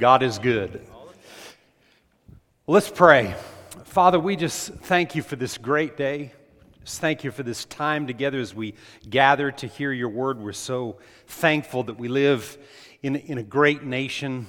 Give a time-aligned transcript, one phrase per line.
[0.00, 0.80] God is good.
[2.66, 3.34] Let's pray.
[3.84, 6.32] Father, we just thank you for this great day.
[6.82, 8.76] Just thank you for this time together as we
[9.10, 10.40] gather to hear your word.
[10.40, 12.56] We're so thankful that we live
[13.02, 14.46] in, in a great nation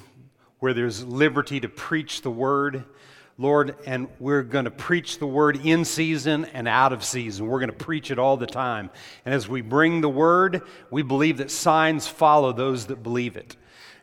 [0.60, 2.86] where there's liberty to preach the word.
[3.36, 7.46] Lord, and we're going to preach the word in season and out of season.
[7.46, 8.88] We're going to preach it all the time.
[9.26, 13.56] And as we bring the word, we believe that signs follow those that believe it.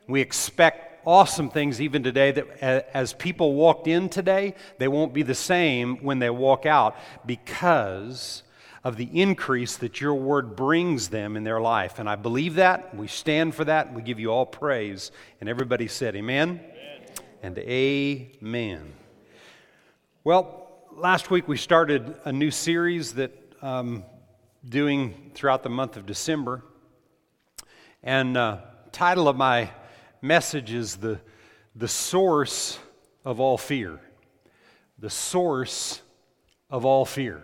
[0.08, 2.62] We expect awesome things even today that
[2.94, 6.96] as people walked in today, they won't be the same when they walk out
[7.26, 8.44] because
[8.84, 11.98] of the increase that your word brings them in their life.
[11.98, 12.96] And I believe that.
[12.96, 13.92] We stand for that.
[13.92, 15.12] We give you all praise.
[15.40, 17.08] And everybody said, Amen, amen.
[17.42, 18.94] and Amen.
[20.24, 23.32] Well, last week we started a new series that
[23.64, 24.04] um,
[24.64, 26.64] doing throughout the month of December.
[28.04, 28.60] And uh,
[28.92, 29.72] title of my
[30.22, 31.20] message is the,
[31.76, 32.80] the source
[33.26, 34.00] of all fear.
[34.98, 36.02] The source
[36.70, 37.44] of all fear.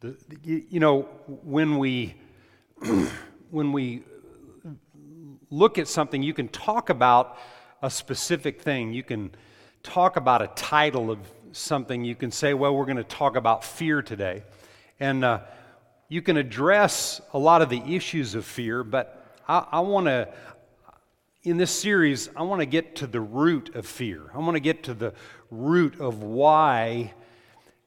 [0.00, 2.14] The, you, know, when we,
[3.50, 4.02] when we
[5.50, 7.38] look at something, you can talk about
[7.82, 8.92] a specific thing.
[8.92, 9.30] You can
[9.82, 11.18] talk about a title of
[11.52, 12.04] something.
[12.04, 14.42] You can say, well, we're going to talk about fear today.
[14.98, 15.40] And uh,
[16.08, 20.28] you can address a lot of the issues of fear, but I, I want to
[21.46, 24.32] in this series, I want to get to the root of fear.
[24.34, 25.14] I want to get to the
[25.48, 27.14] root of why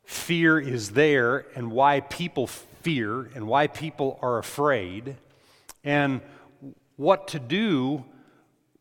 [0.05, 5.17] fear is there and why people fear and why people are afraid
[5.83, 6.21] and
[6.95, 8.05] what to do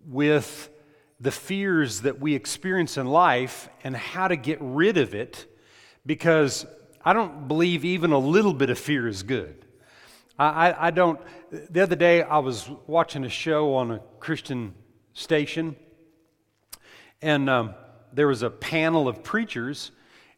[0.06, 0.70] with
[1.18, 5.52] the fears that we experience in life and how to get rid of it
[6.06, 6.64] because
[7.04, 9.64] I don't believe even a little bit of fear is good.
[10.38, 11.20] I, I, I don't.
[11.50, 14.74] The other day, I was watching a show on a Christian
[15.12, 15.76] station,
[17.20, 17.74] and um,
[18.12, 19.90] there was a panel of preachers,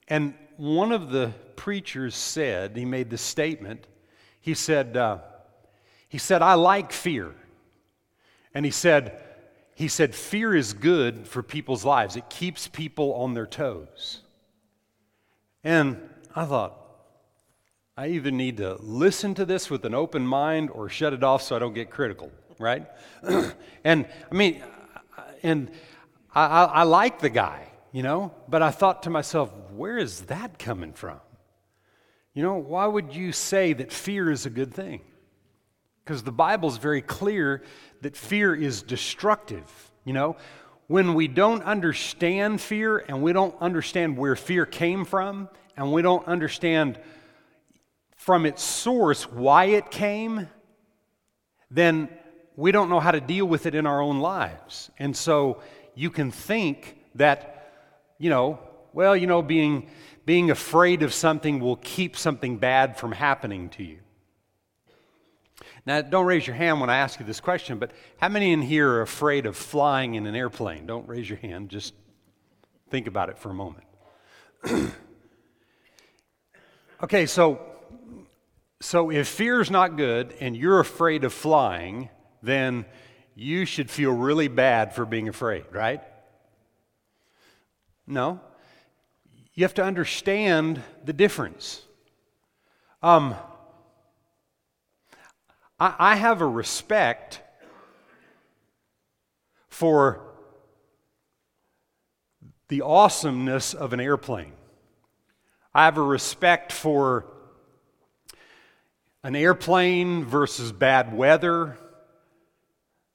[0.08, 3.86] and one of the preachers said, he made this statement.
[4.40, 5.18] He said, uh,
[6.08, 7.34] he said, I like fear.
[8.54, 9.22] And he said,
[9.74, 12.16] he said, fear is good for people's lives.
[12.16, 14.20] It keeps people on their toes.
[15.62, 15.96] And
[16.34, 16.79] I thought,
[17.96, 21.42] I either need to listen to this with an open mind or shut it off
[21.42, 22.86] so I don't get critical, right?
[23.84, 24.62] and I mean,
[25.42, 25.70] and
[26.34, 30.22] I, I, I like the guy, you know, but I thought to myself, where is
[30.22, 31.20] that coming from?
[32.32, 35.00] You know, why would you say that fear is a good thing?
[36.04, 37.62] Because the Bible is very clear
[38.02, 39.68] that fear is destructive.
[40.04, 40.36] You know,
[40.86, 46.02] when we don't understand fear and we don't understand where fear came from and we
[46.02, 46.98] don't understand
[48.20, 50.46] from its source why it came,
[51.70, 52.06] then
[52.54, 54.90] we don't know how to deal with it in our own lives.
[54.98, 55.62] And so
[55.94, 57.72] you can think that,
[58.18, 58.58] you know,
[58.92, 59.88] well, you know, being,
[60.26, 64.00] being afraid of something will keep something bad from happening to you.
[65.86, 68.60] Now, don't raise your hand when I ask you this question, but how many in
[68.60, 70.84] here are afraid of flying in an airplane?
[70.84, 71.94] Don't raise your hand, just
[72.90, 73.84] think about it for a moment.
[77.02, 77.69] okay, so
[78.80, 82.08] so if fear is not good and you're afraid of flying,
[82.42, 82.86] then
[83.34, 86.02] you should feel really bad for being afraid, right?
[88.06, 88.40] No.
[89.54, 91.82] You have to understand the difference.
[93.02, 93.34] Um,
[95.78, 97.42] I, I have a respect
[99.68, 100.22] for
[102.68, 104.52] the awesomeness of an airplane.
[105.74, 107.26] I have a respect for
[109.22, 111.76] an airplane versus bad weather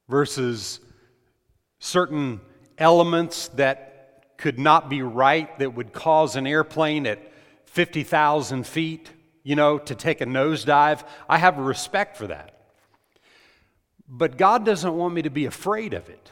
[0.08, 0.80] versus
[1.80, 2.40] certain
[2.78, 7.20] elements that could not be right that would cause an airplane at
[7.66, 9.10] 50,000 feet,
[9.44, 11.04] you know, to take a nosedive.
[11.28, 12.52] I have respect for that.
[14.08, 16.32] But God doesn't want me to be afraid of it.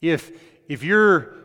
[0.00, 0.32] If,
[0.68, 1.41] if you're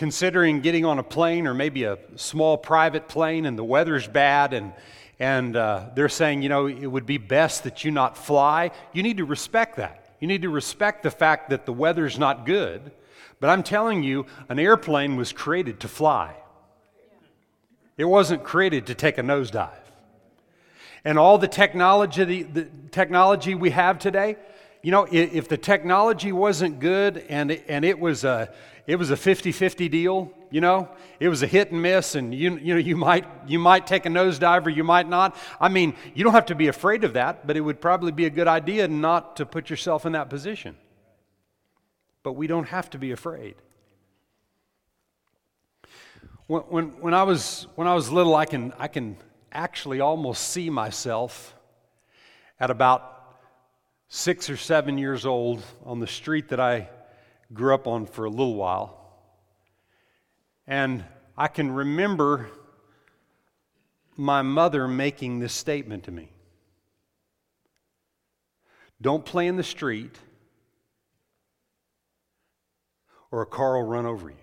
[0.00, 4.54] considering getting on a plane or maybe a small private plane and the weather's bad
[4.54, 4.72] and,
[5.18, 9.02] and uh, they're saying, you know, it would be best that you not fly, you
[9.02, 10.16] need to respect that.
[10.18, 12.92] You need to respect the fact that the weather's not good.
[13.40, 16.34] But I'm telling you, an airplane was created to fly,
[17.98, 19.68] it wasn't created to take a nosedive.
[21.04, 24.36] And all the technology, the technology we have today,
[24.80, 28.50] you know, if the technology wasn't good and and it was a
[28.86, 30.88] it was a 50-50 deal, you know,
[31.20, 34.06] it was a hit and miss, and you you know you might you might take
[34.06, 35.36] a nosedive or you might not.
[35.60, 38.26] I mean, you don't have to be afraid of that, but it would probably be
[38.26, 40.76] a good idea not to put yourself in that position.
[42.22, 43.54] but we don't have to be afraid.
[46.46, 49.16] When, when, when, I, was, when I was little, I can, I can
[49.52, 51.54] actually almost see myself
[52.58, 53.36] at about
[54.08, 56.88] six or seven years old on the street that I
[57.52, 58.96] grew up on for a little while.
[60.66, 61.04] And
[61.36, 62.48] I can remember
[64.16, 66.30] my mother making this statement to me
[69.00, 70.16] Don't play in the street,
[73.30, 74.36] or a car will run over you.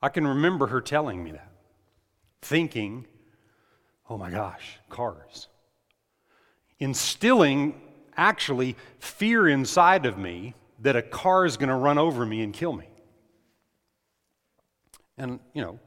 [0.00, 1.50] I can remember her telling me that,
[2.42, 3.06] thinking,
[4.08, 5.48] oh my gosh, cars.
[6.78, 7.80] Instilling
[8.16, 12.52] actually fear inside of me that a car is going to run over me and
[12.52, 12.88] kill me.
[15.16, 15.78] And, you know,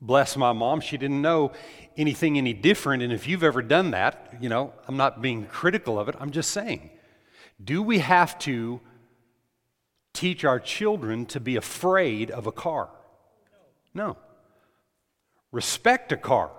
[0.00, 1.52] bless my mom, she didn't know
[1.96, 3.02] anything any different.
[3.02, 6.30] And if you've ever done that, you know, I'm not being critical of it, I'm
[6.30, 6.90] just saying,
[7.62, 8.80] do we have to
[10.16, 12.88] teach our children to be afraid of a car.
[13.92, 14.16] No.
[15.52, 16.50] Respect a car.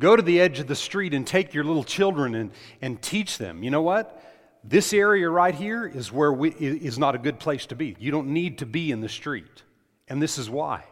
[0.00, 2.50] Go to the edge of the street and take your little children and,
[2.82, 3.62] and teach them.
[3.62, 4.20] You know what?
[4.64, 7.96] This area right here is where we, is not a good place to be.
[7.98, 9.62] You don't need to be in the street.
[10.08, 10.84] And this is why.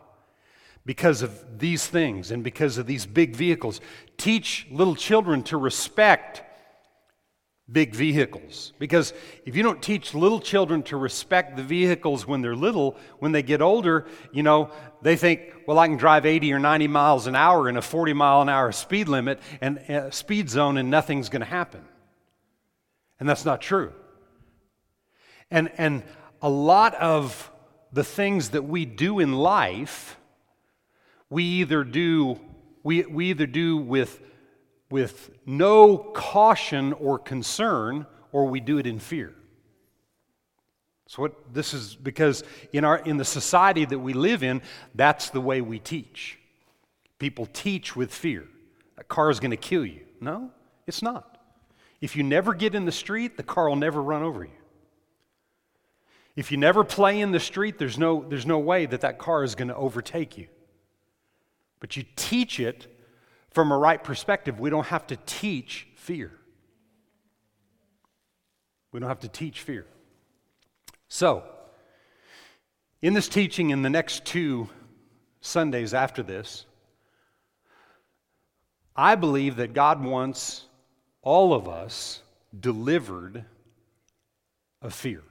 [0.85, 3.81] Because of these things and because of these big vehicles.
[4.19, 6.43] Teach little children to respect
[7.73, 8.73] big vehicles.
[8.79, 9.15] Because
[9.47, 13.43] if you don't teach little children to respect the vehicles when they're little, when they
[13.43, 14.71] get older, you know,
[15.01, 18.13] they think, well, I can drive 80 or 90 miles an hour in a 40
[18.13, 21.85] mile an hour speed limit and uh, speed zone and nothing's going to happen.
[23.19, 23.93] And that's not true.
[25.51, 26.03] And, and
[26.41, 27.51] a lot of
[27.93, 30.19] the things that we do in life,
[31.31, 32.41] we either do,
[32.83, 34.21] we, we either do with
[34.93, 39.35] with no caution or concern, or we do it in fear.
[41.06, 44.61] So what this is because in our in the society that we live in,
[44.94, 46.39] that's the way we teach.
[47.19, 48.47] People teach with fear.
[48.99, 50.03] A car is going to kill you.
[50.21, 50.50] No,
[50.87, 51.39] it's not.
[52.03, 54.50] If you never get in the street, the car will never run over you.
[56.37, 59.43] If you never play in the street, there's no, there's no way that that car
[59.43, 60.49] is going to overtake you.
[61.81, 62.92] But you teach it
[63.53, 66.33] from a right perspective, we don't have to teach fear.
[68.93, 69.87] We don't have to teach fear.
[71.09, 71.45] So,
[73.01, 74.69] in this teaching, in the next two
[75.41, 76.67] Sundays after this,
[78.95, 80.67] I believe that God wants
[81.23, 82.23] all of us
[82.59, 83.45] delivered
[84.81, 85.23] of fear.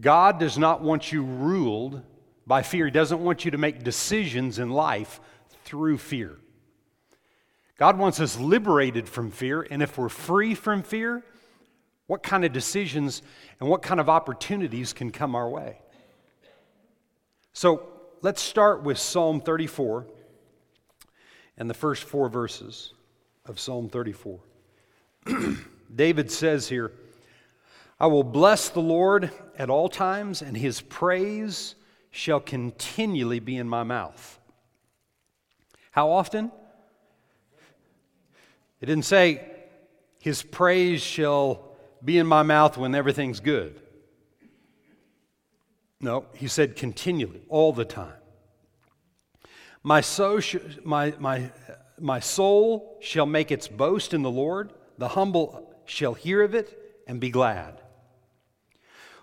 [0.00, 2.02] God does not want you ruled
[2.46, 2.86] by fear.
[2.86, 5.20] He doesn't want you to make decisions in life
[5.64, 6.38] through fear.
[7.78, 11.22] God wants us liberated from fear, and if we're free from fear,
[12.06, 13.22] what kind of decisions
[13.60, 15.78] and what kind of opportunities can come our way?
[17.52, 17.88] So
[18.22, 20.06] let's start with Psalm 34
[21.56, 22.94] and the first four verses
[23.46, 24.40] of Psalm 34.
[25.94, 26.92] David says here,
[28.00, 31.74] I will bless the Lord at all times, and his praise
[32.10, 34.39] shall continually be in my mouth.
[35.90, 36.52] How often?
[38.80, 39.44] It didn't say,
[40.20, 41.68] His praise shall
[42.04, 43.80] be in my mouth when everything's good.
[46.00, 48.14] No, he said continually, all the time.
[49.82, 51.50] My soul, sh- my, my,
[51.98, 54.72] my soul shall make its boast in the Lord.
[54.96, 57.80] The humble shall hear of it and be glad.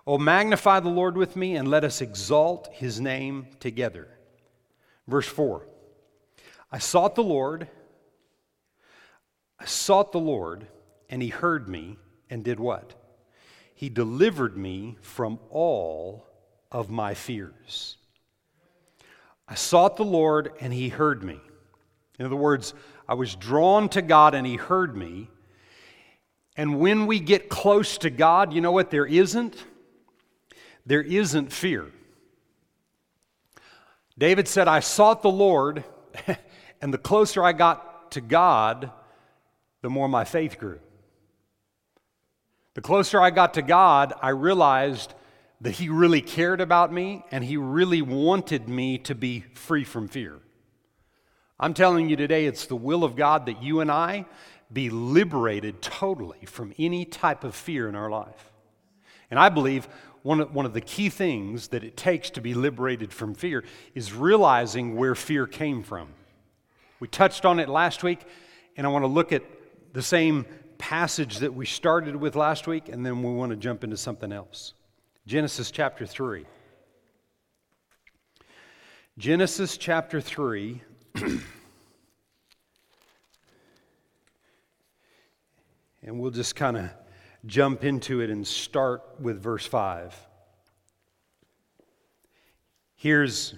[0.05, 4.07] Oh, magnify the Lord with me and let us exalt his name together.
[5.07, 5.67] Verse 4
[6.71, 7.67] I sought the Lord.
[9.59, 10.67] I sought the Lord,
[11.09, 11.97] and he heard me
[12.29, 12.93] and did what?
[13.74, 16.25] He delivered me from all
[16.71, 17.97] of my fears.
[19.47, 21.39] I sought the Lord, and he heard me.
[22.19, 22.74] In other words,
[23.07, 25.29] I was drawn to God, and he heard me.
[26.57, 29.55] And when we get close to God, you know what there isn't?
[30.86, 31.91] There isn't fear.
[34.17, 35.83] David said, I sought the Lord.
[36.81, 38.91] And the closer I got to God,
[39.81, 40.79] the more my faith grew.
[42.74, 45.13] The closer I got to God, I realized
[45.62, 50.07] that He really cared about me and He really wanted me to be free from
[50.07, 50.39] fear.
[51.60, 54.25] I'm telling you today, it's the will of God that you and I
[54.72, 58.51] be liberated totally from any type of fear in our life.
[59.31, 59.88] And I believe
[60.22, 63.63] one of, one of the key things that it takes to be liberated from fear
[63.96, 66.10] is realizing where fear came from.
[67.00, 68.22] We touched on it last week,
[68.75, 69.44] and I want to look at
[69.94, 70.46] the same
[70.77, 74.32] passage that we started with last week, and then we want to jump into something
[74.32, 74.74] else.
[75.25, 76.46] Genesis chapter 3.
[79.18, 80.82] Genesis chapter 3.
[86.04, 86.89] and we'll just kind of
[87.46, 90.16] jump into it and start with verse 5.
[92.96, 93.54] Here's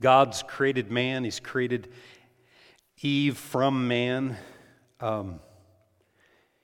[0.00, 1.88] God's created man, He's created
[3.02, 4.36] Eve from man.
[5.00, 5.40] Um,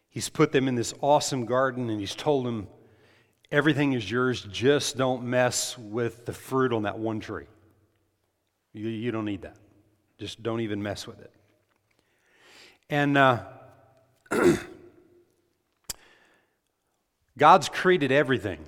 [0.09, 2.69] he's put them in this awesome garden and He's told them,
[3.52, 7.47] Everything is yours, just don't mess with the fruit on that one tree.
[8.73, 9.57] You, you don't need that.
[10.19, 11.31] Just don't even mess with it.
[12.90, 13.45] And uh,
[17.38, 18.59] God's created everything.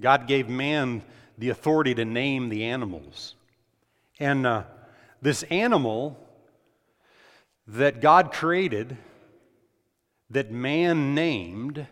[0.00, 1.02] God gave man
[1.38, 3.34] the authority to name the animals.
[4.22, 4.62] And uh,
[5.20, 6.16] this animal
[7.66, 8.96] that God created,
[10.30, 11.88] that man named,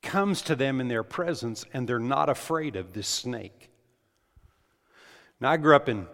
[0.00, 3.68] comes to them in their presence and they're not afraid of this snake.
[5.38, 6.06] Now, I grew up in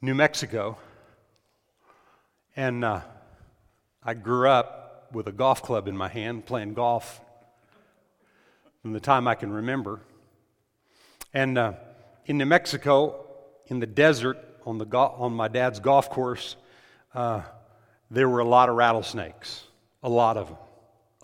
[0.00, 0.78] New Mexico,
[2.56, 3.02] and uh,
[4.02, 7.20] I grew up with a golf club in my hand playing golf
[8.80, 10.00] from the time I can remember.
[11.34, 11.72] And uh,
[12.24, 13.25] in New Mexico,
[13.66, 16.56] in the desert, on, the go- on my dad's golf course,
[17.14, 17.42] uh,
[18.10, 19.64] there were a lot of rattlesnakes,
[20.02, 20.58] a lot of them,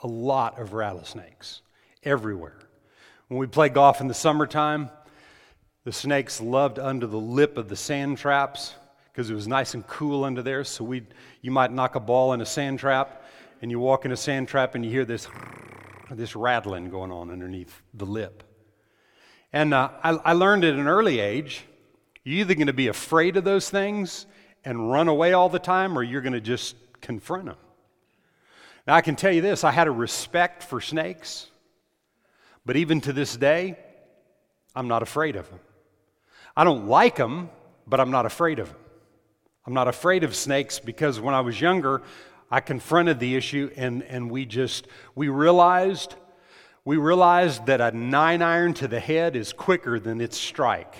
[0.02, 1.62] a lot of rattlesnakes
[2.02, 2.58] everywhere.
[3.28, 4.90] When we play golf in the summertime,
[5.84, 8.74] the snakes loved under the lip of the sand traps
[9.12, 10.64] because it was nice and cool under there.
[10.64, 11.02] So we,
[11.40, 13.24] you might knock a ball in a sand trap,
[13.60, 15.28] and you walk in a sand trap and you hear this
[16.10, 18.42] this rattling going on underneath the lip.
[19.52, 21.64] And uh, I, I learned at an early age
[22.24, 24.26] you're either going to be afraid of those things
[24.64, 27.56] and run away all the time, or you're going to just confront them.
[28.86, 31.48] Now, I can tell you this I had a respect for snakes,
[32.64, 33.76] but even to this day,
[34.74, 35.60] I'm not afraid of them.
[36.56, 37.50] I don't like them,
[37.86, 38.78] but I'm not afraid of them.
[39.66, 42.02] I'm not afraid of snakes because when I was younger,
[42.50, 46.14] I confronted the issue and, and we just, we realized,
[46.84, 50.94] we realized that a nine iron to the head is quicker than its strike.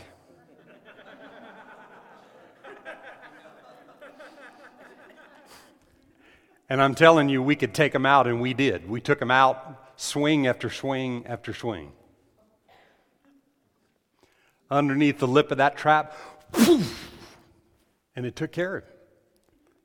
[6.73, 8.89] And I'm telling you, we could take them out, and we did.
[8.89, 11.93] We took them out, swing after swing after swing.
[14.71, 16.17] Underneath the lip of that trap,
[18.17, 18.99] and it took care of it.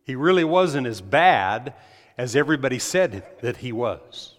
[0.05, 1.73] He really wasn't as bad
[2.17, 4.37] as everybody said that he was.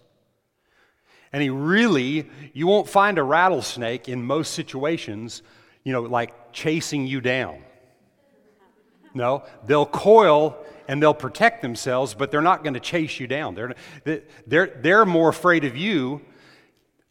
[1.31, 5.43] And he really, you won't find a rattlesnake in most situations,
[5.83, 7.61] you know, like chasing you down.
[9.13, 10.57] No, they'll coil
[10.89, 13.53] and they'll protect themselves, but they're not going to chase you down.
[13.53, 13.75] They're,
[14.47, 16.21] they're, they're more afraid of you.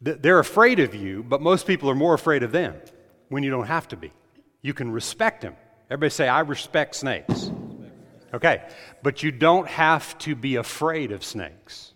[0.01, 2.75] They're afraid of you, but most people are more afraid of them
[3.29, 4.11] when you don't have to be.
[4.61, 5.55] You can respect them.
[5.89, 7.51] Everybody say, I respect snakes.
[8.33, 8.61] Okay,
[9.01, 11.93] but you don't have to be afraid of snakes.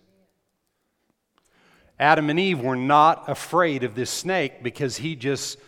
[2.00, 5.58] Adam and Eve were not afraid of this snake because he just,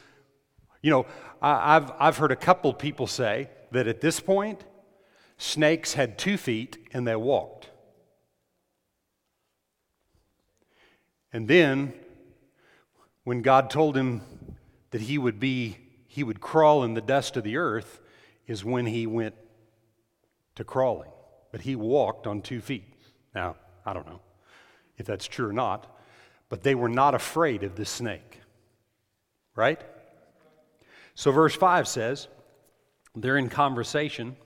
[0.80, 1.04] you know,
[1.42, 4.64] I've, I've heard a couple people say that at this point,
[5.38, 7.70] snakes had two feet and they walked.
[11.32, 11.92] And then,
[13.24, 14.22] when God told him
[14.90, 15.76] that he would be,
[16.06, 18.00] he would crawl in the dust of the earth,
[18.46, 19.34] is when he went
[20.54, 21.10] to crawling,
[21.52, 22.84] but he walked on two feet.
[23.34, 24.20] Now, I don't know
[24.96, 25.86] if that's true or not,
[26.48, 28.40] but they were not afraid of the snake.
[29.54, 29.80] Right?
[31.14, 32.28] So, verse 5 says,
[33.14, 34.36] they're in conversation.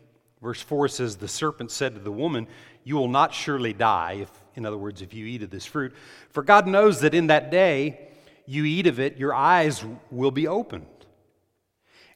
[0.43, 2.47] Verse 4 says, The serpent said to the woman,
[2.85, 5.93] You will not surely die, if, in other words, if you eat of this fruit.
[6.31, 8.09] For God knows that in that day
[8.47, 10.87] you eat of it, your eyes will be opened.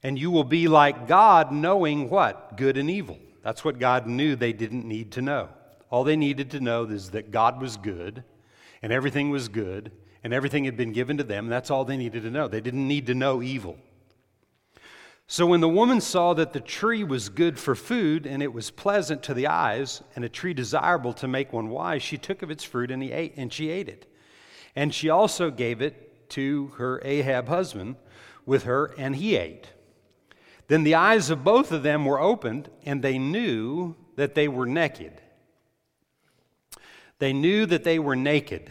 [0.02, 2.56] And you will be like God, knowing what?
[2.56, 3.18] Good and evil.
[3.42, 5.48] That's what God knew they didn't need to know.
[5.90, 8.24] All they needed to know is that God was good
[8.82, 11.48] and everything was good and everything had been given to them.
[11.48, 12.48] That's all they needed to know.
[12.48, 13.78] They didn't need to know evil.
[15.26, 18.70] So when the woman saw that the tree was good for food and it was
[18.70, 22.50] pleasant to the eyes and a tree desirable to make one wise, she took of
[22.50, 24.06] its fruit and ate and she ate it.
[24.76, 27.96] And she also gave it to her Ahab husband
[28.44, 29.68] with her and he ate.
[30.68, 34.66] Then the eyes of both of them were opened, and they knew that they were
[34.66, 35.20] naked.
[37.18, 38.70] They knew that they were naked.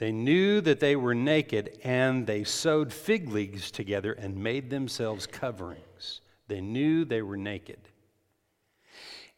[0.00, 5.26] They knew that they were naked, and they sewed fig leaves together and made themselves
[5.26, 6.22] coverings.
[6.48, 7.80] They knew they were naked.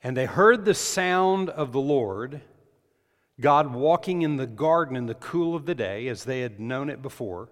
[0.05, 2.43] And they heard the sound of the Lord,
[3.41, 6.91] God walking in the garden in the cool of the day, as they had known
[6.91, 7.49] it before.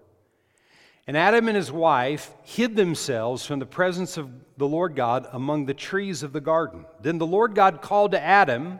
[1.05, 5.65] And Adam and his wife hid themselves from the presence of the Lord God among
[5.65, 6.85] the trees of the garden.
[7.01, 8.79] Then the Lord God called to Adam,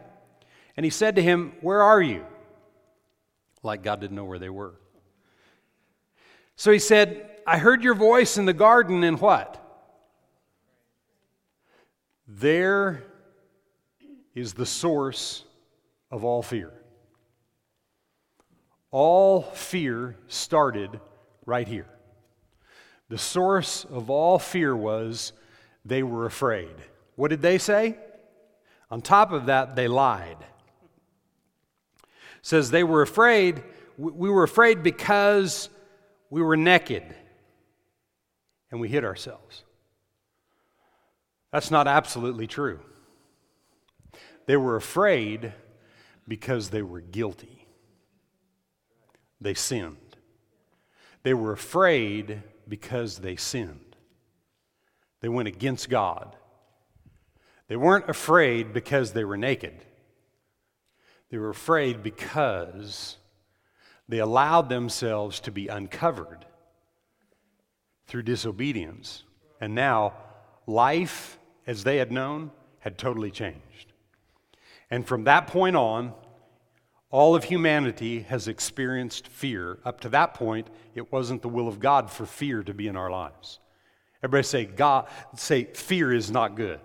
[0.77, 2.25] and he said to him, Where are you?
[3.63, 4.73] Like God didn't know where they were.
[6.55, 9.57] So he said, I heard your voice in the garden, and what?
[12.27, 13.03] There
[14.35, 15.43] is the source
[16.09, 16.71] of all fear.
[18.91, 20.99] All fear started
[21.45, 21.87] right here.
[23.09, 25.33] The source of all fear was
[25.83, 26.75] they were afraid.
[27.15, 27.97] What did they say?
[28.89, 30.37] On top of that, they lied.
[32.41, 33.63] Says they were afraid.
[33.97, 35.69] We were afraid because
[36.29, 37.03] we were naked
[38.71, 39.63] and we hid ourselves.
[41.51, 42.79] That's not absolutely true.
[44.45, 45.53] They were afraid
[46.27, 47.67] because they were guilty.
[49.39, 49.97] They sinned.
[51.23, 53.95] They were afraid because they sinned.
[55.19, 56.35] They went against God.
[57.67, 59.85] They weren't afraid because they were naked.
[61.31, 63.17] They were afraid because
[64.07, 66.45] they allowed themselves to be uncovered
[68.07, 69.23] through disobedience.
[69.61, 70.13] And now,
[70.67, 73.93] life as they had known had totally changed.
[74.89, 76.13] And from that point on,
[77.09, 79.79] all of humanity has experienced fear.
[79.85, 82.97] Up to that point, it wasn't the will of God for fear to be in
[82.97, 83.59] our lives.
[84.21, 86.81] Everybody say, God, say, fear is not good.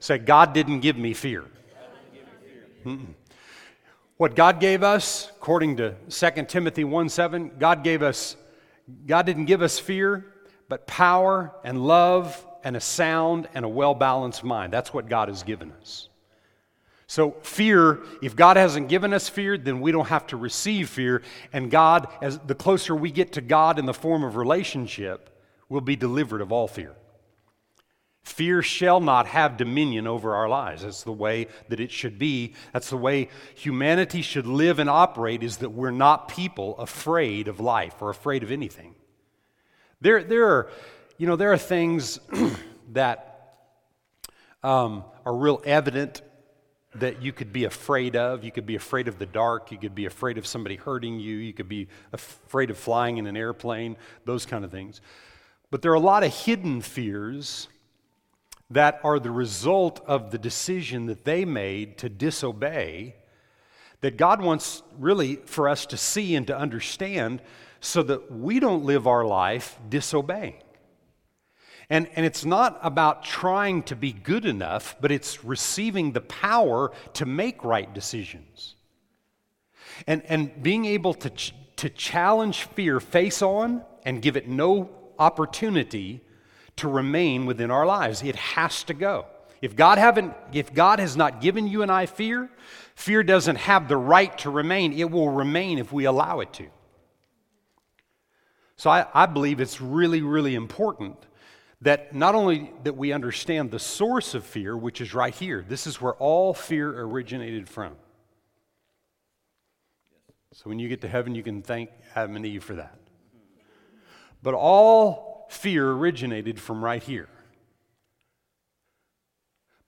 [0.00, 1.44] Say, God didn't give me fear.
[2.84, 3.14] Mm-mm.
[4.16, 8.36] What God gave us, according to 2 Timothy 1 7, God gave us,
[9.06, 10.24] God didn't give us fear,
[10.68, 14.72] but power and love and a sound and a well balanced mind.
[14.72, 16.08] That's what God has given us.
[17.06, 21.22] So, fear, if God hasn't given us fear, then we don't have to receive fear.
[21.52, 25.30] And God, as the closer we get to God in the form of relationship,
[25.68, 26.94] will be delivered of all fear.
[28.24, 30.82] Fear shall not have dominion over our lives.
[30.82, 32.54] That's the way that it should be.
[32.72, 37.60] That's the way humanity should live and operate, is that we're not people afraid of
[37.60, 38.94] life or afraid of anything.
[40.00, 40.70] There, there, are,
[41.18, 42.18] you know, there are things
[42.92, 43.58] that
[44.62, 46.22] um, are real evident
[46.94, 48.42] that you could be afraid of.
[48.42, 49.70] You could be afraid of the dark.
[49.70, 51.36] You could be afraid of somebody hurting you.
[51.36, 55.02] You could be afraid of flying in an airplane, those kind of things.
[55.70, 57.68] But there are a lot of hidden fears
[58.74, 63.14] that are the result of the decision that they made to disobey
[64.00, 67.40] that God wants really for us to see and to understand
[67.80, 70.60] so that we don't live our life disobeying.
[71.88, 76.92] And, and it's not about trying to be good enough, but it's receiving the power
[77.14, 78.74] to make right decisions.
[80.06, 84.90] And, and being able to, ch- to challenge fear face on and give it no
[85.18, 86.23] opportunity
[86.76, 88.22] to remain within our lives.
[88.22, 89.26] It has to go.
[89.62, 92.50] If God, haven't, if God has not given you and I fear,
[92.94, 94.92] fear doesn't have the right to remain.
[94.92, 96.66] It will remain if we allow it to.
[98.76, 101.16] So I, I believe it's really, really important
[101.80, 105.86] that not only that we understand the source of fear, which is right here, this
[105.86, 107.94] is where all fear originated from.
[110.52, 112.98] So when you get to heaven, you can thank Adam and Eve for that.
[114.42, 117.28] But all fear originated from right here.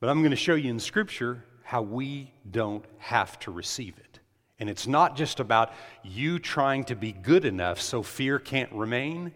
[0.00, 4.20] But I'm going to show you in Scripture how we don't have to receive it.
[4.58, 9.32] And it's not just about you trying to be good enough so fear can't remain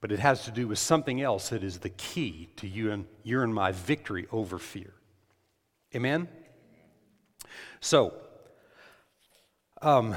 [0.00, 3.06] but it has to do with something else that is the key to you and
[3.24, 4.92] your and my victory over fear.
[5.94, 6.28] Amen?
[7.80, 8.14] So,
[9.82, 10.14] um,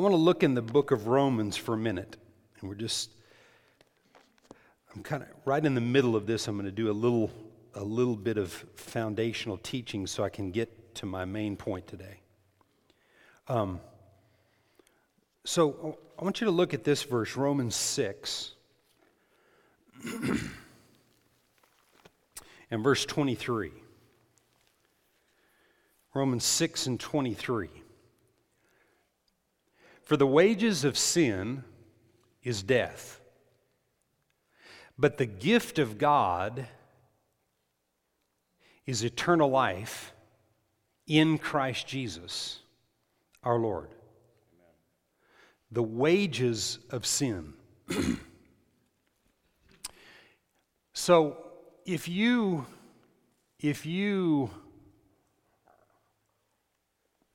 [0.00, 2.16] want to look in the book of Romans for a minute.
[2.60, 3.10] And we're just,
[4.94, 6.48] I'm kind of right in the middle of this.
[6.48, 7.30] I'm going to do a little,
[7.74, 12.20] a little bit of foundational teaching so I can get to my main point today.
[13.48, 13.80] Um,
[15.44, 18.52] so I want you to look at this verse, Romans 6,
[22.70, 23.70] and verse 23.
[26.12, 27.68] Romans 6 and 23.
[30.06, 31.64] For the wages of sin
[32.44, 33.20] is death,
[34.96, 36.68] but the gift of God
[38.86, 40.12] is eternal life
[41.08, 42.60] in Christ Jesus
[43.42, 43.88] our Lord.
[45.72, 47.52] the wages of sin.
[50.92, 51.36] so
[51.84, 52.64] if you
[53.58, 54.50] if you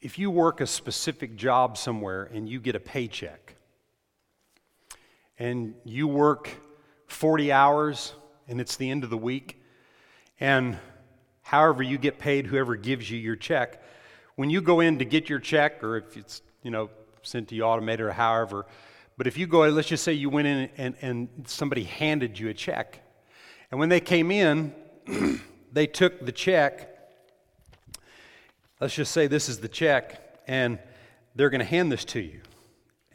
[0.01, 3.55] if you work a specific job somewhere and you get a paycheck
[5.37, 6.49] and you work
[7.07, 8.13] 40 hours
[8.47, 9.61] and it's the end of the week
[10.39, 10.77] and
[11.43, 13.83] however you get paid whoever gives you your check
[14.35, 16.89] when you go in to get your check or if it's you know
[17.21, 18.65] sent to you automated or however
[19.17, 22.49] but if you go let's just say you went in and, and somebody handed you
[22.49, 22.99] a check
[23.69, 24.73] and when they came in
[25.71, 26.90] they took the check
[28.81, 30.79] let's just say this is the check, and
[31.35, 32.41] they're going to hand this to you.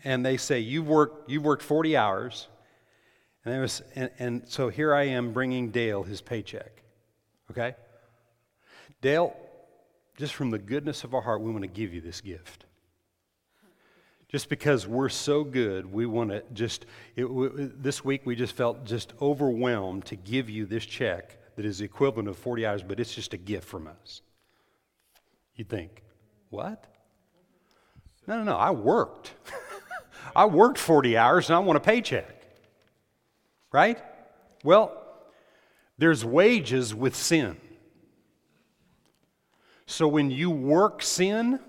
[0.05, 2.49] And they say, You've worked, you've worked 40 hours.
[3.45, 6.83] And, was, and, and so here I am bringing Dale his paycheck.
[7.51, 7.75] Okay?
[9.03, 9.37] Dale,
[10.17, 12.65] just from the goodness of our heart, we want to give you this gift.
[14.29, 18.85] Just because we're so good, we want to just, it, this week we just felt
[18.85, 23.15] just overwhelmed to give you this check that is equivalent of 40 hours, but it's
[23.15, 24.23] just a gift from us.
[25.57, 26.03] You'd think,
[26.51, 26.87] what?
[28.27, 29.33] No, no, no, I worked.
[30.37, 32.43] I worked 40 hours and I want a paycheck.
[33.73, 33.99] Right?
[34.63, 35.03] Well,
[35.99, 37.57] there's wages with sin.
[39.87, 41.61] So when you work sin,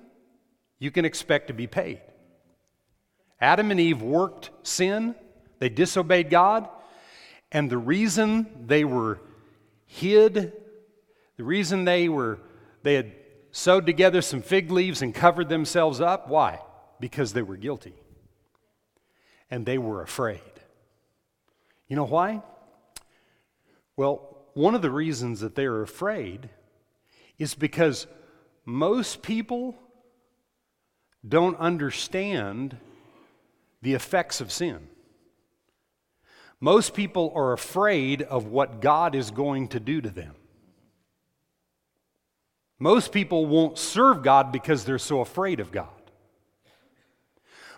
[0.80, 2.02] you can expect to be paid.
[3.39, 5.15] Adam and Eve worked sin,
[5.60, 6.67] they disobeyed God,
[7.52, 9.19] and the reason they were
[9.86, 10.54] hid,
[11.38, 12.39] the reason they were
[12.84, 13.12] they had
[13.58, 16.30] sewed together some fig leaves and covered themselves up.
[16.30, 16.60] Why?
[17.00, 17.96] Because they were guilty.
[19.50, 20.41] And they were afraid.
[21.88, 22.43] You know why?
[23.96, 26.52] Well, one of the reasons that they're afraid
[27.39, 28.06] is because
[28.63, 29.76] most people
[31.28, 32.78] don't understand
[33.82, 34.88] the effects of sin.
[36.60, 40.36] Most people are afraid of what God is going to do to them.
[42.80, 45.88] Most people won't serve God because they're so afraid of God.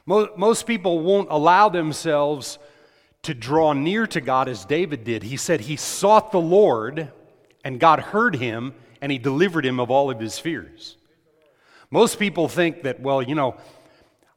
[0.05, 2.57] Most people won't allow themselves
[3.21, 5.23] to draw near to God as David did.
[5.23, 7.11] He said he sought the Lord,
[7.63, 10.97] and God heard him, and he delivered him of all of his fears.
[11.91, 13.55] Most people think that, well, you know,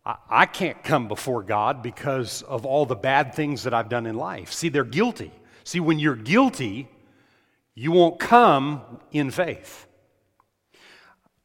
[0.05, 4.17] I can't come before God because of all the bad things that I've done in
[4.17, 4.53] life.
[4.53, 5.31] See, they're guilty.
[5.65, 6.89] See, when you're guilty,
[7.75, 9.87] you won't come in faith.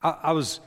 [0.08, 0.62] I, I was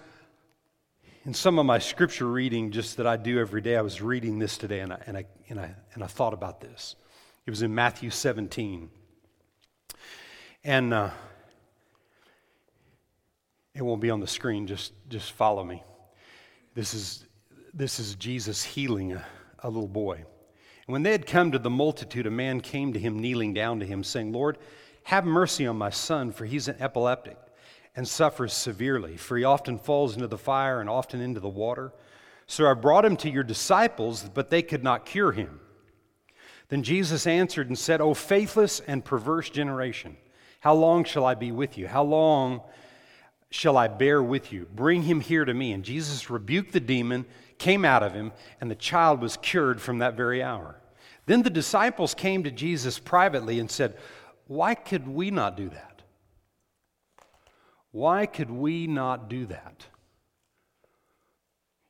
[1.25, 4.39] in some of my scripture reading just that I do every day, I was reading
[4.39, 6.97] this today and I, and I, and I, and I thought about this.
[7.47, 8.91] It was in Matthew 17.
[10.63, 11.11] And uh,
[13.75, 15.83] it won't be on the screen, just, just follow me.
[16.75, 17.25] This is,
[17.73, 19.25] this is Jesus healing a,
[19.61, 20.17] a little boy.
[20.17, 23.81] And when they had come to the multitude, a man came to him, kneeling down
[23.81, 24.59] to him, saying, Lord,
[25.05, 27.39] have mercy on my son, for he's an epileptic
[27.97, 31.93] and suffers severely, for he often falls into the fire and often into the water.
[32.47, 35.61] So I brought him to your disciples, but they could not cure him.
[36.69, 40.17] Then Jesus answered and said, O faithless and perverse generation,
[40.61, 41.89] how long shall I be with you?
[41.89, 42.61] How long
[43.51, 44.69] shall I bear with you?
[44.73, 45.73] Bring him here to me.
[45.73, 47.27] And Jesus rebuked the demon,
[47.59, 50.77] came out of him, and the child was cured from that very hour.
[51.27, 53.97] Then the disciples came to Jesus privately and said,
[54.47, 55.90] Why could we not do that?
[57.93, 59.87] Why could we not do that?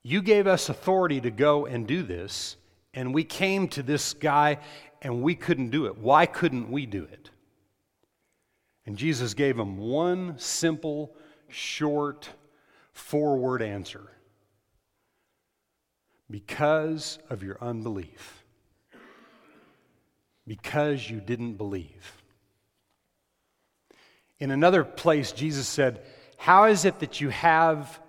[0.03, 2.57] You gave us authority to go and do this,
[2.95, 4.59] and we came to this guy
[5.03, 5.99] and we couldn't do it.
[5.99, 7.31] Why couldn't we do it?
[8.87, 11.15] And Jesus gave him one simple,
[11.49, 12.29] short,
[12.93, 14.11] four word answer
[16.31, 18.45] because of your unbelief.
[20.47, 22.19] Because you didn't believe.
[24.40, 26.03] In another place, Jesus said,
[26.38, 28.00] How is it that you have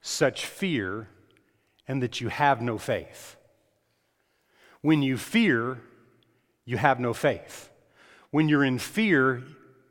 [0.00, 1.08] such fear
[1.86, 3.36] and that you have no faith?
[4.80, 5.82] When you fear,
[6.64, 7.70] you have no faith.
[8.30, 9.42] When you're in fear,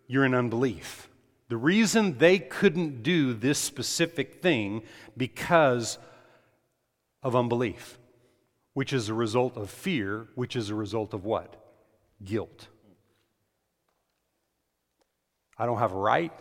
[0.08, 1.10] you're in unbelief.
[1.48, 4.82] The reason they couldn't do this specific thing
[5.16, 6.00] because
[7.22, 8.00] of unbelief,
[8.74, 11.56] which is a result of fear, which is a result of what?
[12.24, 12.68] Guilt.
[15.58, 16.32] I don't have a right.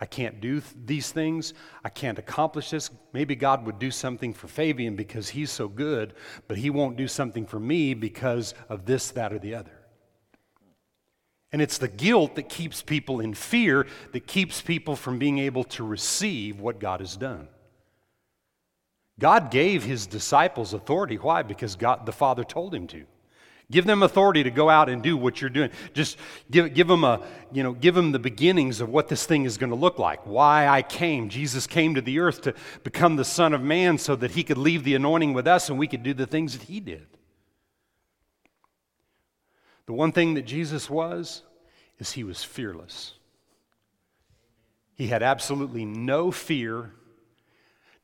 [0.00, 1.52] I can't do th- these things.
[1.84, 2.90] I can't accomplish this.
[3.12, 6.14] Maybe God would do something for Fabian because he's so good,
[6.48, 9.72] but he won't do something for me because of this, that, or the other.
[11.52, 15.64] And it's the guilt that keeps people in fear, that keeps people from being able
[15.64, 17.48] to receive what God has done.
[19.18, 21.16] God gave his disciples authority.
[21.16, 21.42] Why?
[21.42, 23.04] Because God, the Father told him to.
[23.70, 25.70] Give them authority to go out and do what you're doing.
[25.94, 26.16] Just
[26.50, 29.58] give, give them a, you know, give them the beginnings of what this thing is
[29.58, 30.26] going to look like.
[30.26, 31.28] Why I came.
[31.28, 34.58] Jesus came to the earth to become the Son of Man so that he could
[34.58, 37.06] leave the anointing with us and we could do the things that he did.
[39.86, 41.42] The one thing that Jesus was
[42.00, 43.14] is he was fearless.
[44.94, 46.92] He had absolutely no fear,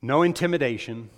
[0.01, 1.09] no intimidation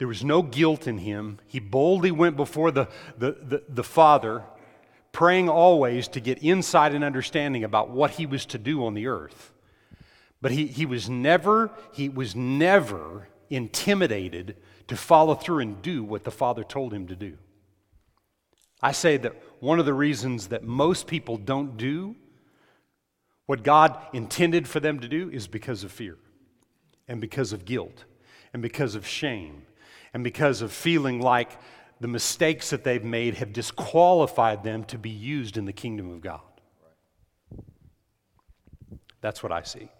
[0.00, 1.38] there was no guilt in him.
[1.46, 4.44] He boldly went before the, the, the, the, Father,
[5.12, 9.08] praying always to get insight and understanding about what he was to do on the
[9.08, 9.52] earth.
[10.40, 14.56] But he, he was never, he was never intimidated
[14.88, 17.36] to follow through and do what the Father told him to do.
[18.80, 22.16] I say that one of the reasons that most people don't do
[23.44, 26.16] what God intended for them to do is because of fear
[27.06, 28.06] and because of guilt
[28.54, 29.66] and because of shame
[30.12, 31.58] and because of feeling like
[32.00, 36.20] the mistakes that they've made have disqualified them to be used in the kingdom of
[36.20, 36.40] God.
[39.20, 39.90] That's what I see.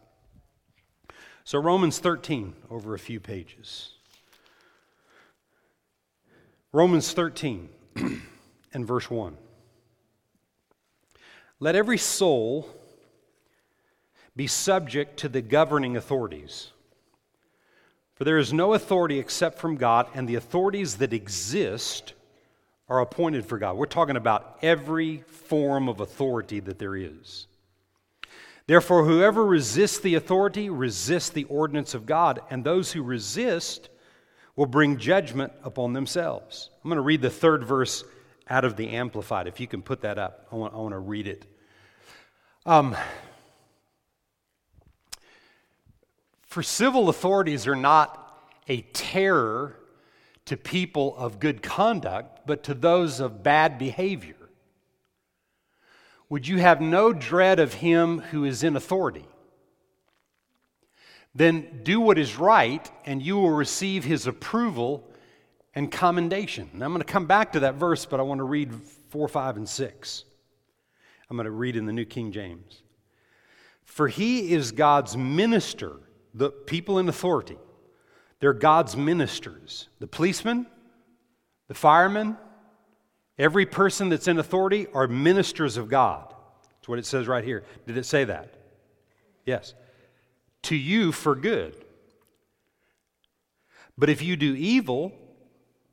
[1.45, 3.93] So, Romans 13, over a few pages.
[6.73, 7.69] Romans 13
[8.73, 9.37] and verse 1.
[11.59, 12.69] Let every soul
[14.37, 16.71] be subject to the governing authorities
[18.21, 22.13] for there is no authority except from God, and the authorities that exist
[22.87, 23.79] are appointed for God.
[23.79, 27.47] We're talking about every form of authority that there is.
[28.67, 33.89] Therefore, whoever resists the authority resists the ordinance of God, and those who resist
[34.55, 36.69] will bring judgment upon themselves.
[36.85, 38.05] I'm going to read the third verse
[38.51, 39.47] out of the Amplified.
[39.47, 41.47] If you can put that up, I want, I want to read it.
[42.67, 42.95] Um,
[46.51, 48.37] For civil authorities are not
[48.67, 49.77] a terror
[50.47, 54.35] to people of good conduct, but to those of bad behavior.
[56.29, 59.27] Would you have no dread of him who is in authority?
[61.37, 65.09] Then do what is right, and you will receive his approval
[65.73, 66.69] and commendation.
[66.73, 68.75] And I'm going to come back to that verse, but I want to read
[69.11, 70.25] 4, 5, and 6.
[71.31, 72.83] I'm going to read in the New King James.
[73.85, 76.01] For he is God's minister
[76.35, 77.59] the people in authority.
[78.41, 79.89] They're God's ministers.
[79.99, 80.67] The policemen,
[81.69, 82.37] the firemen,
[83.39, 86.35] every person that's in authority are ministers of God.
[86.77, 87.65] That's what it says right here.
[87.87, 88.55] Did it say that?
[89.45, 89.75] Yes.
[90.65, 91.75] To you for good.
[93.99, 95.13] But if you do evil,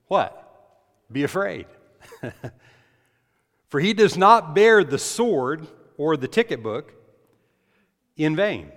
[0.07, 0.43] what?
[1.11, 1.65] Be afraid.
[3.67, 6.93] for he does not bear the sword or the ticket book
[8.15, 8.71] in vain.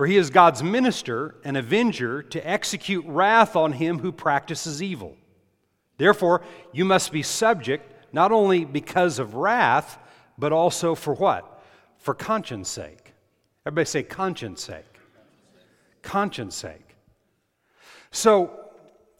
[0.00, 5.14] For he is God's minister and avenger to execute wrath on him who practices evil.
[5.98, 6.40] Therefore,
[6.72, 9.98] you must be subject not only because of wrath,
[10.38, 11.62] but also for what?
[11.98, 13.12] For conscience sake.
[13.66, 14.86] Everybody say conscience sake.
[16.00, 16.96] Conscience sake.
[18.10, 18.58] So,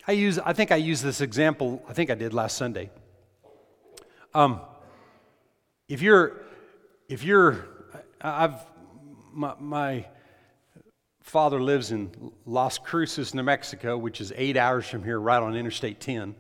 [0.09, 2.88] I use I think I used this example, I think I did last Sunday.
[4.33, 4.62] Um,
[5.90, 6.40] if you're
[7.07, 7.69] if you're
[8.23, 8.55] I've
[9.35, 10.07] my, my
[11.31, 12.11] father lives in
[12.45, 16.35] Las Cruces, New Mexico, which is eight hours from here, right on Interstate 10,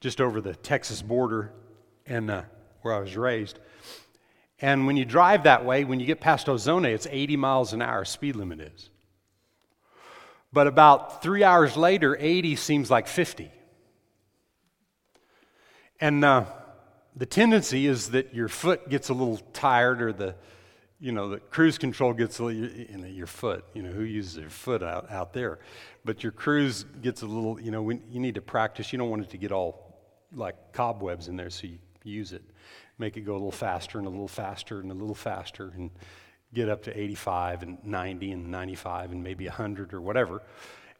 [0.00, 1.52] just over the Texas border
[2.06, 2.42] and uh,
[2.80, 3.58] where I was raised.
[4.58, 7.82] And when you drive that way, when you get past Ozona, it's 80 miles an
[7.82, 8.88] hour, speed limit is.
[10.50, 13.50] But about three hours later, 80 seems like 50.
[16.00, 16.46] And uh,
[17.14, 20.36] the tendency is that your foot gets a little tired or the
[21.02, 24.84] you know, the cruise control gets know, your foot, you know, who uses their foot
[24.84, 25.58] out, out there?
[26.04, 28.92] But your cruise gets a little, you know, when, you need to practice.
[28.92, 29.98] You don't want it to get all
[30.32, 32.44] like cobwebs in there, so you use it.
[32.98, 35.90] Make it go a little faster and a little faster and a little faster and
[36.54, 40.40] get up to 85 and 90 and 95 and maybe 100 or whatever.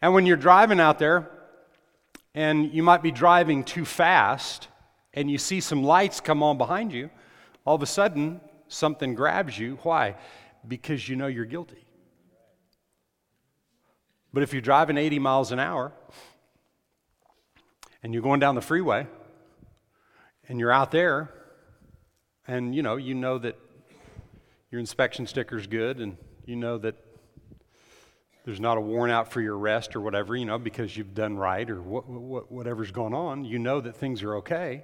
[0.01, 1.31] And when you're driving out there
[2.35, 4.67] and you might be driving too fast
[5.15, 7.09] and you see some lights come on behind you,
[7.65, 8.41] all of a sudden
[8.73, 9.79] something grabs you.
[9.83, 10.17] Why?
[10.67, 11.85] Because you know you're guilty.
[14.33, 15.93] But if you're driving 80 miles an hour
[18.03, 19.07] and you're going down the freeway
[20.49, 21.31] and you're out there
[22.49, 23.59] and you know you know that
[24.71, 26.97] your inspection sticker's good and you know that
[28.45, 31.37] there's not a warrant out for your arrest or whatever, you know, because you've done
[31.37, 34.83] right or what, what, whatever's going on, you know that things are okay.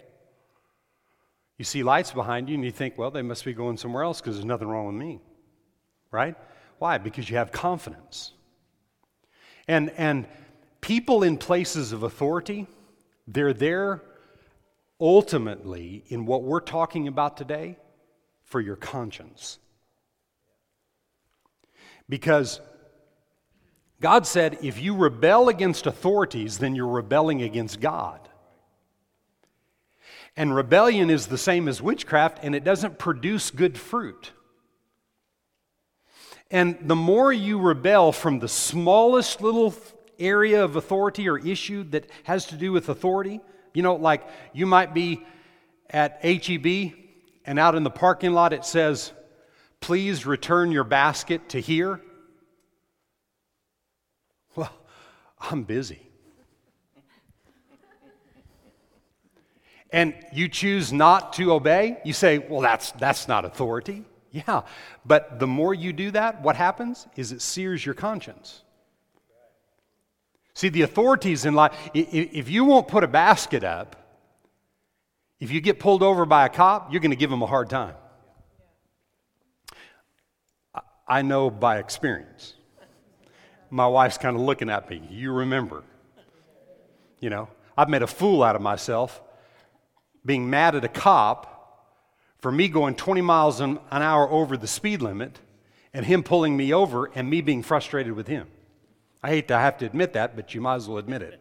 [1.58, 4.20] You see lights behind you and you think, well, they must be going somewhere else
[4.20, 5.20] because there's nothing wrong with me.
[6.10, 6.36] Right?
[6.78, 6.98] Why?
[6.98, 8.32] Because you have confidence.
[9.66, 10.26] And, and
[10.80, 12.66] people in places of authority,
[13.26, 14.02] they're there
[15.00, 17.76] ultimately in what we're talking about today
[18.44, 19.58] for your conscience.
[22.08, 22.60] Because
[24.00, 28.27] God said if you rebel against authorities, then you're rebelling against God.
[30.38, 34.30] And rebellion is the same as witchcraft, and it doesn't produce good fruit.
[36.48, 39.74] And the more you rebel from the smallest little
[40.16, 43.40] area of authority or issue that has to do with authority,
[43.74, 45.26] you know, like you might be
[45.90, 46.92] at HEB
[47.44, 49.10] and out in the parking lot it says,
[49.80, 52.00] please return your basket to here.
[54.54, 54.72] Well,
[55.40, 56.07] I'm busy.
[59.90, 64.04] And you choose not to obey, you say, well, that's, that's not authority.
[64.30, 64.62] Yeah,
[65.06, 68.62] but the more you do that, what happens is it sears your conscience.
[70.52, 73.96] See, the authorities in life, if you won't put a basket up,
[75.40, 77.70] if you get pulled over by a cop, you're going to give them a hard
[77.70, 77.94] time.
[81.06, 82.54] I know by experience.
[83.70, 85.00] My wife's kind of looking at me.
[85.10, 85.84] You remember.
[87.20, 89.22] You know, I've made a fool out of myself
[90.28, 91.96] being mad at a cop
[92.40, 95.40] for me going 20 miles an hour over the speed limit
[95.94, 98.46] and him pulling me over and me being frustrated with him.
[99.22, 101.40] I hate to have to admit that, but you might as well admit it.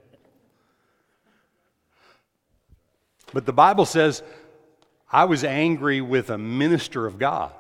[3.34, 4.24] But the Bible says,
[5.12, 7.52] I was angry with a minister of God.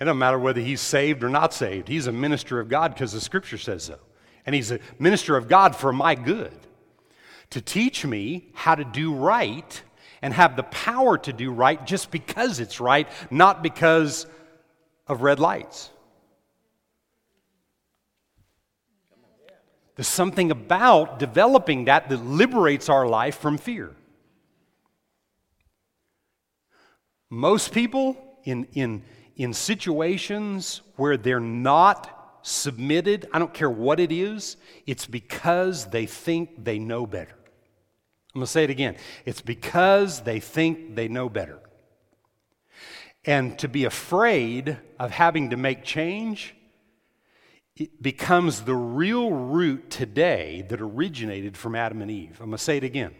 [0.00, 1.86] It doesn't matter whether he's saved or not saved.
[1.86, 4.00] He's a minister of God because the scripture says so.
[4.44, 6.52] And he's a minister of God for my good
[7.50, 9.82] to teach me how to do right
[10.20, 14.26] and have the power to do right just because it's right, not because
[15.06, 15.90] of red lights.
[19.96, 23.96] There's something about developing that that liberates our life from fear.
[27.30, 29.02] Most people in, in,
[29.36, 34.56] in situations where they're not submitted, I don't care what it is,
[34.86, 37.37] it's because they think they know better.
[38.34, 38.96] I'm going to say it again.
[39.24, 41.58] It's because they think they know better.
[43.24, 46.54] And to be afraid of having to make change
[47.78, 52.38] it becomes the real root today that originated from Adam and Eve.
[52.40, 53.14] I'm going to say it again.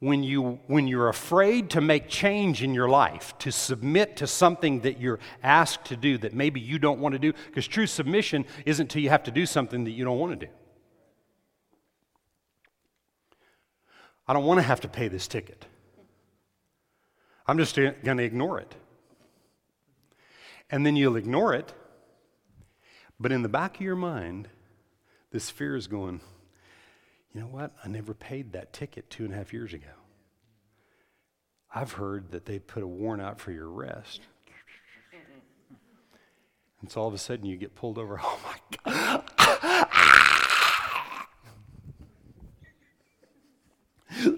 [0.00, 4.80] When, you, when you're afraid to make change in your life, to submit to something
[4.80, 8.44] that you're asked to do that maybe you don't want to do, because true submission
[8.66, 10.52] isn't until you have to do something that you don't want to do.
[14.26, 15.66] I don't want to have to pay this ticket.
[17.46, 18.74] I'm just going to ignore it.
[20.70, 21.74] And then you'll ignore it
[23.20, 24.48] but in the back of your mind,
[25.30, 26.20] this fear is going,
[27.32, 27.72] you know what?
[27.84, 29.86] I never paid that ticket two and a half years ago.
[31.74, 34.20] I've heard that they put a warrant out for your arrest.
[36.80, 38.20] And so all of a sudden you get pulled over.
[38.30, 39.24] Oh my God.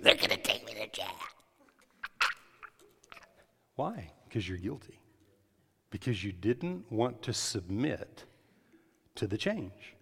[0.03, 1.07] They're going to take me to jail.
[3.75, 4.11] Why?
[4.37, 5.01] Because you're guilty.
[5.89, 8.25] Because you didn't want to submit
[9.15, 9.95] to the change.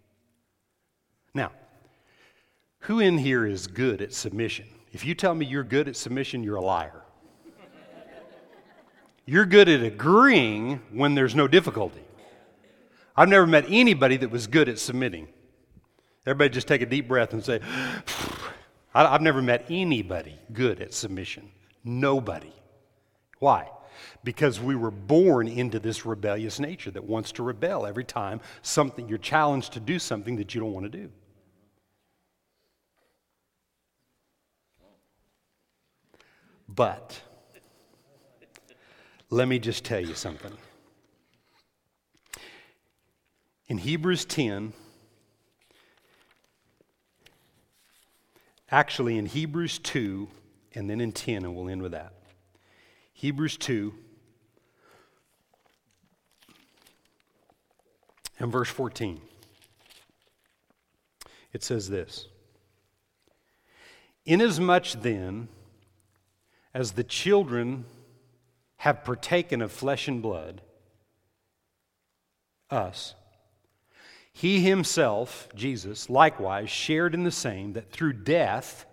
[1.35, 1.53] Now,
[2.81, 4.67] who in here is good at submission?
[4.91, 7.05] If you tell me you're good at submission, you're a liar.
[9.25, 12.03] You're good at agreeing when there's no difficulty.
[13.17, 15.29] I've never met anybody that was good at submitting.
[16.27, 17.61] Everybody just take a deep breath and say,
[18.97, 21.53] I've never met anybody good at submission.
[21.85, 22.53] Nobody.
[23.39, 23.69] Why?
[24.23, 29.09] Because we were born into this rebellious nature that wants to rebel every time something
[29.09, 31.11] you're challenged to do something that you don't want to do.
[36.69, 37.21] But
[39.31, 40.53] let me just tell you something.
[43.69, 44.73] In Hebrews 10,
[48.71, 50.29] actually in Hebrews 2,
[50.75, 52.13] and then in 10, and we'll end with that.
[53.25, 53.95] Hebrews 2
[58.39, 59.19] and verse 14.
[61.55, 62.29] It says this
[64.27, 65.49] Inasmuch then
[66.75, 67.87] as the children
[68.77, 70.61] have partaken of flesh and blood,
[72.69, 73.15] us,
[74.35, 78.85] he himself, Jesus, likewise shared in the same, that through death,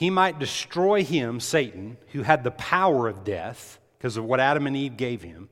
[0.00, 4.66] he might destroy him, Satan, who had the power of death because of what Adam
[4.66, 5.50] and Eve gave him,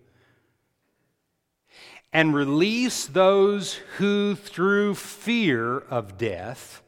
[2.15, 6.83] and release those who, through fear of death,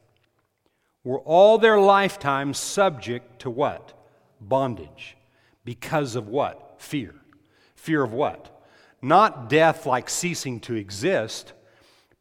[1.03, 3.93] were all their lifetime subject to what?
[4.41, 5.15] Bondage.
[5.63, 6.77] Because of what?
[6.79, 7.13] Fear.
[7.75, 8.59] Fear of what?
[9.03, 11.53] Not death like ceasing to exist,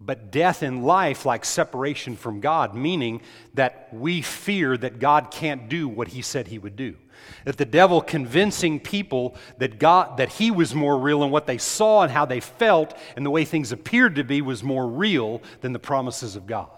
[0.01, 3.21] but death in life like separation from God, meaning
[3.55, 6.97] that we fear that God can't do what he said he would do.
[7.45, 11.59] That the devil convincing people that God that he was more real and what they
[11.59, 15.43] saw and how they felt and the way things appeared to be was more real
[15.61, 16.71] than the promises of God.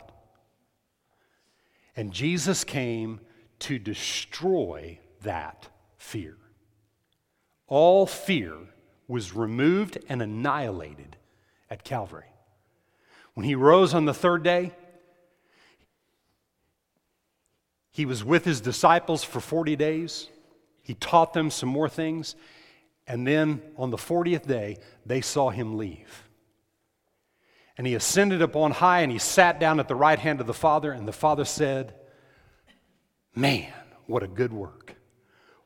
[1.95, 3.20] And Jesus came
[3.61, 6.37] to destroy that fear.
[7.68, 8.57] All fear
[9.07, 11.16] was removed and annihilated
[11.70, 12.32] at Calvary.
[13.35, 14.72] When he rose on the third day,
[17.91, 20.28] he was with his disciples for 40 days.
[20.83, 22.35] He taught them some more things.
[23.07, 26.28] And then on the 40th day, they saw him leave.
[27.76, 30.47] And he ascended up on high and he sat down at the right hand of
[30.47, 30.93] the Father.
[30.93, 31.95] And the Father said,
[33.35, 33.72] Man,
[34.07, 34.95] what a good work.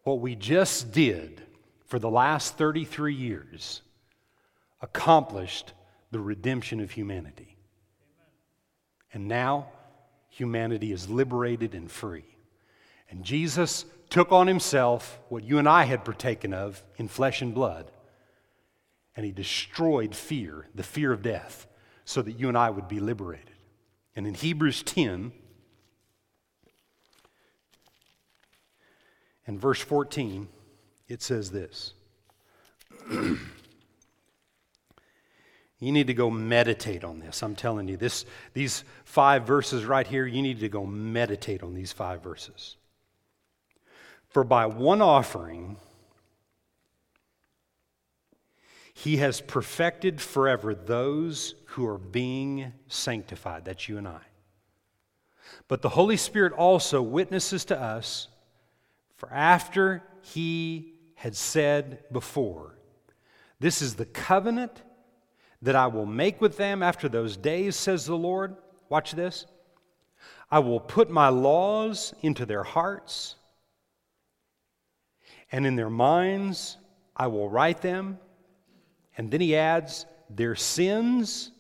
[0.05, 1.43] What we just did
[1.87, 3.83] for the last 33 years
[4.81, 5.73] accomplished
[6.13, 7.56] the redemption of humanity.
[9.17, 9.69] And now
[10.29, 12.27] humanity is liberated and free.
[13.09, 17.55] And Jesus took on himself what you and I had partaken of in flesh and
[17.55, 17.91] blood,
[19.17, 21.67] and he destroyed fear, the fear of death,
[22.05, 23.55] so that you and I would be liberated.
[24.15, 25.33] And in Hebrews 10,
[29.47, 30.47] and verse 14,
[31.09, 31.95] it says this.
[35.79, 37.43] you need to go meditate on this.
[37.43, 38.25] I'm telling you, this,
[38.55, 42.77] these five verses right here, you need to go meditate on these five verses.
[44.29, 45.77] For by one offering,
[48.95, 53.67] he has perfected forever those who are being sanctified.
[53.67, 54.21] That's you and I.
[55.69, 58.29] But the Holy Spirit also witnesses to us,
[59.15, 62.79] for after he had said before,
[63.61, 64.83] This is the covenant
[65.67, 68.55] that I will make with them after those days, says the Lord.
[68.89, 69.47] Watch this.
[70.49, 73.35] I will put my laws into their hearts
[75.51, 76.77] and in their minds
[77.17, 78.21] I will write them.
[79.19, 81.51] And then he adds, their sins,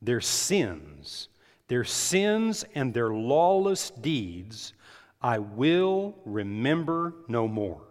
[0.00, 1.28] their sins,
[1.68, 4.72] their sins and their lawless deeds
[5.20, 7.82] I will remember no more.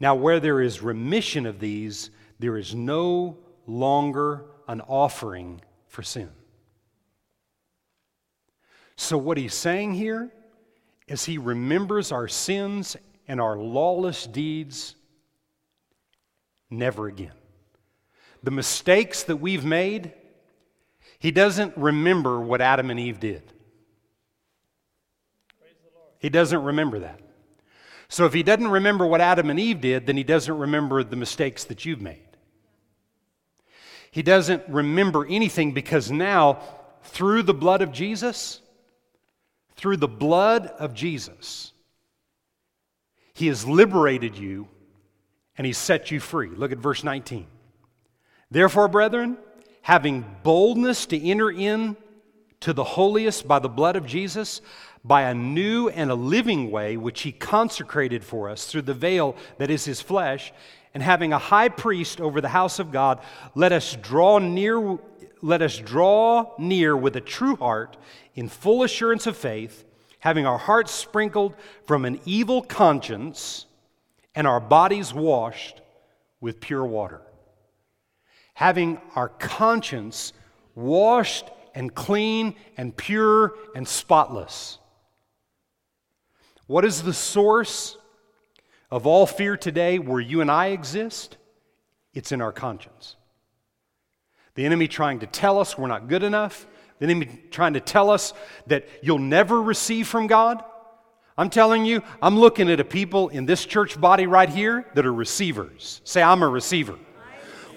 [0.00, 6.30] Now, where there is remission of these, there is no longer an offering for sin.
[8.96, 10.30] So, what he's saying here
[11.08, 12.96] is he remembers our sins
[13.26, 14.94] and our lawless deeds
[16.70, 17.32] never again.
[18.42, 20.12] The mistakes that we've made,
[21.18, 23.42] he doesn't remember what Adam and Eve did.
[26.18, 27.20] He doesn't remember that.
[28.08, 31.16] So if he doesn't remember what Adam and Eve did, then he doesn't remember the
[31.16, 32.31] mistakes that you've made.
[34.12, 36.60] He doesn't remember anything because now,
[37.02, 38.60] through the blood of Jesus,
[39.74, 41.72] through the blood of Jesus,
[43.34, 44.68] he has liberated you
[45.56, 46.48] and He set you free.
[46.48, 47.46] Look at verse 19.
[48.50, 49.38] Therefore, brethren,
[49.82, 51.96] having boldness to enter in
[52.60, 54.60] to the holiest by the blood of Jesus,
[55.04, 59.34] by a new and a living way which he consecrated for us through the veil
[59.58, 60.52] that is his flesh,
[60.94, 63.20] and having a high priest over the house of God,
[63.54, 64.98] let us draw near
[65.44, 67.96] let us draw near with a true heart
[68.36, 69.84] in full assurance of faith
[70.22, 71.52] having our hearts sprinkled
[71.84, 73.66] from an evil conscience
[74.36, 75.80] and our bodies washed
[76.40, 77.20] with pure water.
[78.54, 80.32] Having our conscience
[80.76, 84.78] washed and clean and pure and spotless.
[86.68, 87.96] What is the source
[88.92, 91.38] of all fear today where you and I exist?
[92.12, 93.16] It's in our conscience.
[94.54, 96.66] The enemy trying to tell us we're not good enough,
[96.98, 98.34] the enemy trying to tell us
[98.66, 100.62] that you'll never receive from God?
[101.38, 105.06] I'm telling you, I'm looking at a people in this church body right here that
[105.06, 106.02] are receivers.
[106.04, 106.98] Say, I'm a receiver.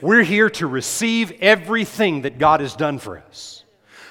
[0.01, 3.63] We're here to receive everything that God has done for us.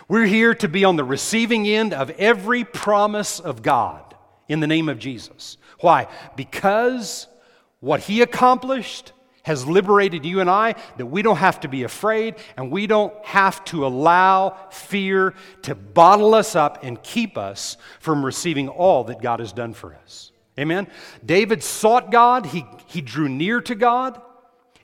[0.08, 4.14] We're here to be on the receiving end of every promise of God
[4.48, 5.58] in the name of Jesus.
[5.80, 6.08] Why?
[6.36, 7.26] Because
[7.80, 9.12] what He accomplished
[9.44, 13.12] has liberated you and I that we don't have to be afraid and we don't
[13.24, 19.20] have to allow fear to bottle us up and keep us from receiving all that
[19.20, 20.32] God has done for us.
[20.58, 20.86] Amen?
[21.24, 24.20] David sought God, he, he drew near to God,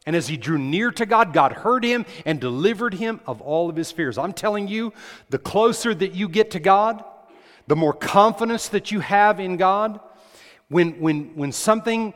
[0.06, 3.70] And as he drew near to God, God heard him and delivered him of all
[3.70, 4.18] of his fears.
[4.18, 4.92] I'm telling you,
[5.28, 7.04] the closer that you get to God,
[7.66, 10.00] the more confidence that you have in God,
[10.70, 12.14] when, when, when something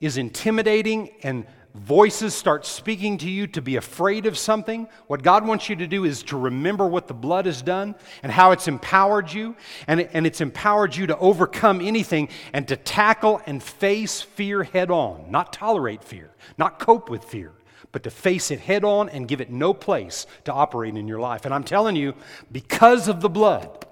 [0.00, 5.46] is intimidating and voices start speaking to you to be afraid of something, what God
[5.46, 8.68] wants you to do is to remember what the blood has done and how it's
[8.68, 9.56] empowered you.
[9.86, 14.90] And, and it's empowered you to overcome anything and to tackle and face fear head
[14.90, 17.52] on, not tolerate fear, not cope with fear.
[17.92, 21.20] But to face it head on and give it no place to operate in your
[21.20, 21.44] life.
[21.44, 22.14] And I'm telling you,
[22.50, 23.86] because of the blood,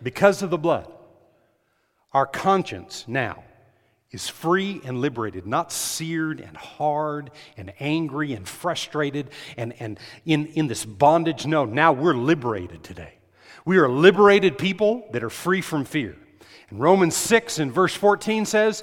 [0.00, 0.90] because of the blood,
[2.16, 3.44] our conscience now
[4.10, 10.46] is free and liberated, not seared and hard and angry and frustrated and, and in,
[10.46, 11.44] in this bondage.
[11.44, 13.12] No, now we're liberated today.
[13.66, 16.16] We are liberated people that are free from fear.
[16.70, 18.82] And Romans 6 and verse 14 says,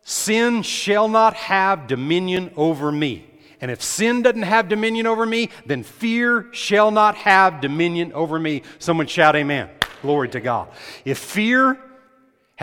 [0.00, 3.28] Sin shall not have dominion over me.
[3.60, 8.38] And if sin doesn't have dominion over me, then fear shall not have dominion over
[8.38, 8.62] me.
[8.78, 9.68] Someone shout, Amen.
[10.00, 10.68] Glory to God.
[11.04, 11.78] If fear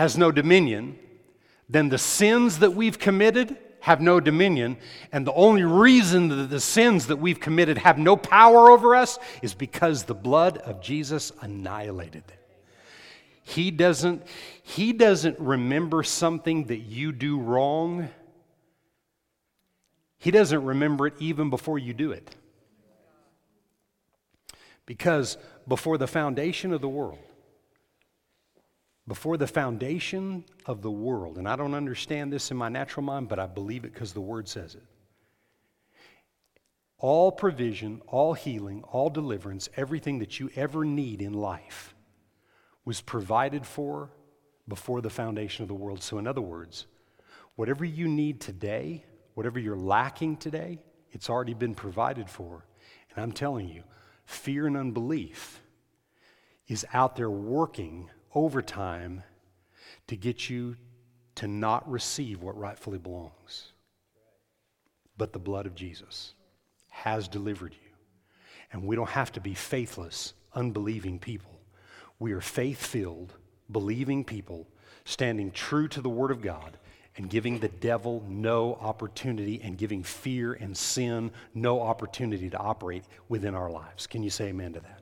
[0.00, 0.98] has no dominion,
[1.68, 4.78] then the sins that we've committed have no dominion.
[5.12, 9.18] And the only reason that the sins that we've committed have no power over us
[9.42, 12.38] is because the blood of Jesus annihilated them.
[13.42, 14.22] He doesn't,
[14.62, 18.08] he doesn't remember something that you do wrong.
[20.16, 22.34] He doesn't remember it even before you do it.
[24.86, 25.36] Because
[25.68, 27.18] before the foundation of the world,
[29.06, 33.28] before the foundation of the world, and I don't understand this in my natural mind,
[33.28, 34.84] but I believe it because the Word says it.
[36.98, 41.94] All provision, all healing, all deliverance, everything that you ever need in life
[42.84, 44.10] was provided for
[44.68, 46.02] before the foundation of the world.
[46.02, 46.86] So, in other words,
[47.56, 50.78] whatever you need today, whatever you're lacking today,
[51.10, 52.66] it's already been provided for.
[53.10, 53.82] And I'm telling you,
[54.24, 55.60] fear and unbelief
[56.68, 59.22] is out there working overtime
[60.06, 60.76] to get you
[61.36, 63.72] to not receive what rightfully belongs.
[65.16, 66.34] But the blood of Jesus
[66.88, 67.90] has delivered you.
[68.72, 71.60] And we don't have to be faithless, unbelieving people.
[72.18, 73.34] We are faith filled,
[73.70, 74.66] believing people,
[75.04, 76.78] standing true to the Word of God
[77.16, 83.04] and giving the devil no opportunity and giving fear and sin no opportunity to operate
[83.28, 84.06] within our lives.
[84.06, 84.99] Can you say amen to that?